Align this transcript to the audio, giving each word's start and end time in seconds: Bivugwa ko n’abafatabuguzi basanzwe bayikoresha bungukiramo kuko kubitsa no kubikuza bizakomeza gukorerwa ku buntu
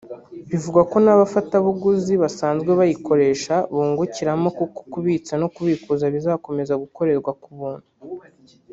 Bivugwa 0.49 0.81
ko 0.91 0.97
n’abafatabuguzi 1.05 2.13
basanzwe 2.23 2.71
bayikoresha 2.79 3.53
bungukiramo 3.73 4.47
kuko 4.57 4.79
kubitsa 4.91 5.33
no 5.41 5.47
kubikuza 5.55 6.05
bizakomeza 6.15 6.73
gukorerwa 6.83 7.31
ku 7.41 7.49
buntu 7.59 7.87